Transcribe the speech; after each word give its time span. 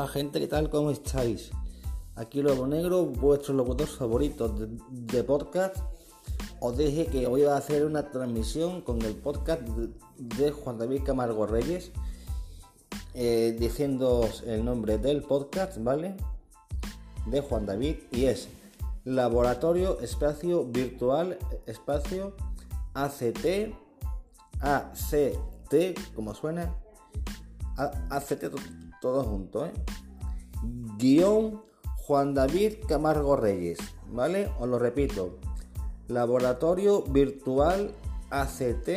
Hola 0.00 0.08
gente, 0.08 0.40
¿qué 0.40 0.48
tal? 0.48 0.70
¿Cómo 0.70 0.90
estáis? 0.90 1.50
Aquí 2.16 2.40
Lobo 2.40 2.66
Negro, 2.66 3.04
vuestro 3.04 3.52
locutor 3.52 3.86
favorito 3.86 4.48
de, 4.48 5.22
podcast. 5.24 5.76
Os 6.58 6.78
dije 6.78 7.08
que 7.08 7.26
hoy 7.26 7.42
iba 7.42 7.52
a 7.52 7.58
hacer 7.58 7.84
una 7.84 8.10
transmisión 8.10 8.80
con 8.80 9.02
el 9.02 9.14
podcast 9.14 9.60
de, 10.16 10.52
Juan 10.52 10.78
David 10.78 11.02
Camargo 11.04 11.44
Reyes, 11.44 11.92
eh, 13.12 13.54
diciendo 13.60 14.26
el 14.46 14.64
nombre 14.64 14.96
del 14.96 15.22
podcast, 15.22 15.76
¿vale? 15.84 16.16
De 17.26 17.42
Juan 17.42 17.66
David, 17.66 17.96
y 18.10 18.24
es 18.24 18.48
Laboratorio 19.04 20.00
Espacio 20.00 20.64
Virtual 20.64 21.36
Espacio 21.66 22.34
ACT, 22.94 23.74
ACT, 24.62 26.14
como 26.14 26.34
suena, 26.34 26.74
ACT 28.08 28.44
todo 29.00 29.24
junto, 29.24 29.66
¿eh? 29.66 29.72
Guión 30.98 31.62
Juan 31.96 32.34
David 32.34 32.74
Camargo 32.88 33.36
Reyes, 33.36 33.78
¿vale? 34.10 34.50
Os 34.58 34.68
lo 34.68 34.78
repito. 34.78 35.38
Laboratorio 36.08 37.02
Virtual 37.02 37.92
ACT 38.30 38.88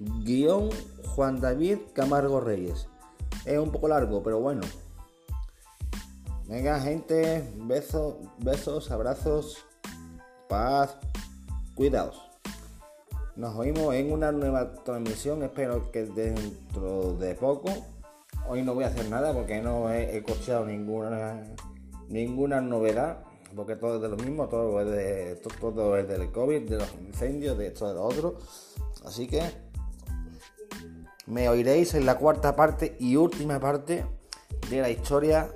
guion 0.00 0.70
Juan 1.14 1.40
David 1.40 1.78
Camargo 1.92 2.40
Reyes. 2.40 2.88
Es 3.44 3.58
un 3.58 3.70
poco 3.70 3.88
largo, 3.88 4.22
pero 4.22 4.40
bueno. 4.40 4.62
Venga, 6.46 6.80
gente, 6.80 7.52
besos, 7.56 8.16
besos, 8.38 8.90
abrazos, 8.90 9.58
paz, 10.48 10.96
cuidados. 11.74 12.20
Nos 13.36 13.54
oímos 13.54 13.94
en 13.94 14.12
una 14.12 14.32
nueva 14.32 14.74
transmisión, 14.82 15.42
espero 15.42 15.92
que 15.92 16.04
dentro 16.04 17.14
de 17.14 17.34
poco. 17.34 17.70
Hoy 18.48 18.62
no 18.62 18.74
voy 18.74 18.84
a 18.84 18.88
hacer 18.88 19.08
nada 19.08 19.32
porque 19.32 19.60
no 19.60 19.90
he 19.90 20.16
escuchado 20.16 20.64
ninguna 20.66 21.42
ninguna 22.10 22.60
novedad, 22.60 23.24
porque 23.56 23.76
todo 23.76 23.96
es 23.96 24.02
de 24.02 24.08
lo 24.08 24.16
mismo, 24.16 24.48
todo 24.48 24.80
es, 24.80 24.90
de, 24.90 25.36
todo 25.58 25.96
es 25.96 26.08
del 26.08 26.30
COVID, 26.30 26.68
de 26.68 26.78
los 26.78 26.94
incendios, 26.94 27.56
de 27.56 27.68
esto, 27.68 27.88
de 27.88 27.94
lo 27.94 28.02
otro. 28.02 28.38
Así 29.04 29.26
que 29.26 29.42
me 31.26 31.48
oiréis 31.48 31.94
en 31.94 32.04
la 32.04 32.18
cuarta 32.18 32.54
parte 32.54 32.96
y 32.98 33.16
última 33.16 33.58
parte 33.58 34.04
de 34.68 34.80
la 34.80 34.90
historia 34.90 35.48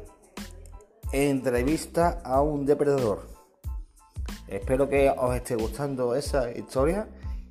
entrevista 1.13 2.21
a 2.25 2.41
un 2.41 2.65
depredador. 2.65 3.29
Espero 4.47 4.89
que 4.89 5.13
os 5.17 5.35
esté 5.35 5.57
gustando 5.57 6.15
esa 6.15 6.51
historia. 6.51 7.09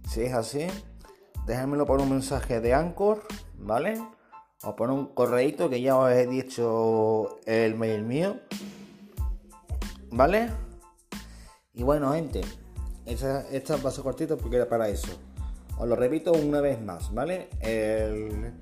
Si 0.07 0.21
es 0.21 0.33
así, 0.33 0.67
déjamelo 1.45 1.85
por 1.85 1.99
un 2.01 2.09
mensaje 2.09 2.61
de 2.61 2.73
Anchor, 2.73 3.23
¿vale? 3.57 4.01
O 4.63 4.75
por 4.75 4.89
un 4.89 5.07
correíto 5.07 5.69
que 5.69 5.81
ya 5.81 5.97
os 5.97 6.11
he 6.11 6.27
dicho 6.27 7.39
el 7.45 7.75
mail 7.75 8.03
mío. 8.03 8.39
¿Vale? 10.11 10.49
Y 11.73 11.83
bueno, 11.83 12.13
gente, 12.13 12.41
esta, 13.05 13.47
esta 13.49 13.77
va 13.77 13.89
a 13.89 13.91
ser 13.91 14.03
cortito 14.03 14.37
porque 14.37 14.57
era 14.57 14.69
para 14.69 14.87
eso. 14.87 15.19
Os 15.77 15.87
lo 15.87 15.95
repito 15.95 16.31
una 16.31 16.61
vez 16.61 16.81
más, 16.81 17.13
¿vale? 17.13 17.49
El, 17.59 18.53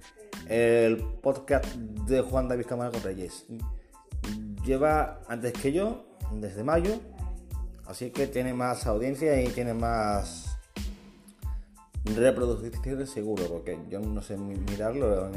podcast 1.21 1.65
de 1.75 2.21
Juan 2.21 2.47
David 2.47 2.65
Camargo 2.65 2.99
Reyes 3.03 3.45
lleva 4.65 5.21
antes 5.27 5.53
que 5.53 5.71
yo, 5.71 6.05
desde 6.33 6.63
mayo, 6.63 6.99
así 7.85 8.11
que 8.11 8.27
tiene 8.27 8.53
más 8.53 8.87
audiencia 8.87 9.41
y 9.41 9.47
tiene 9.49 9.73
más 9.73 10.57
reproducciones 12.05 13.09
seguro, 13.09 13.45
porque 13.45 13.77
yo 13.89 13.99
no 13.99 14.21
sé 14.21 14.37
mirarlo 14.37 15.29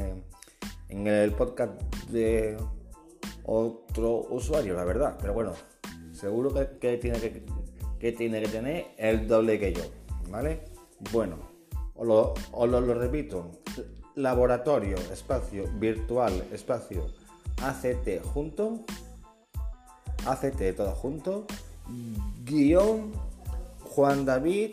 el, 0.89 1.31
podcast 1.33 1.81
de 2.09 2.57
otro 3.43 4.27
usuario, 4.29 4.75
la 4.75 4.83
verdad. 4.83 5.17
Pero 5.19 5.33
bueno, 5.33 5.53
seguro 6.13 6.53
que, 6.53 6.97
tiene 6.97 7.19
que, 7.19 8.11
tiene 8.11 8.41
que 8.41 8.47
tener 8.47 8.85
el 8.97 9.27
doble 9.27 9.59
que 9.59 9.73
yo, 9.73 9.83
¿vale? 10.29 10.65
Bueno, 11.11 11.37
os 11.95 12.05
lo, 12.05 12.81
lo 12.81 12.93
repito. 12.93 13.51
Laboratorio, 14.15 14.95
espacio, 15.11 15.65
virtual, 15.77 16.47
espacio, 16.51 17.07
ACT 17.61 18.23
junto, 18.23 18.85
ACT 20.25 20.75
todo 20.75 20.91
junto, 20.91 21.45
guion 22.45 23.11
Juan 23.95 24.25
David, 24.25 24.71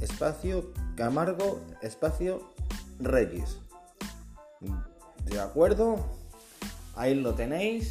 espacio, 0.00 0.72
Camargo, 0.96 1.60
espacio, 1.82 2.48
Reyes. 2.98 3.58
¿De 5.24 5.40
acuerdo? 5.40 5.96
Ahí 6.96 7.14
lo 7.14 7.34
tenéis. 7.34 7.90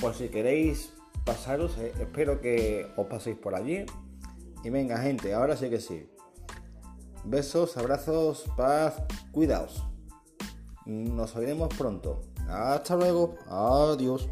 Por 0.00 0.14
si 0.14 0.28
queréis 0.28 0.92
pasaros, 1.24 1.76
eh, 1.78 1.92
espero 2.00 2.40
que 2.40 2.86
os 2.96 3.06
paséis 3.06 3.36
por 3.36 3.54
allí. 3.54 3.84
Y 4.64 4.70
venga, 4.70 4.98
gente, 4.98 5.34
ahora 5.34 5.56
sí 5.56 5.68
que 5.68 5.80
sí. 5.80 6.08
Besos, 7.24 7.76
abrazos, 7.76 8.44
paz, 8.56 9.02
cuidaos. 9.32 9.82
Nos 10.86 11.34
veremos 11.34 11.68
pronto. 11.74 12.22
Hasta 12.48 12.96
luego. 12.96 13.36
Adiós. 13.48 14.28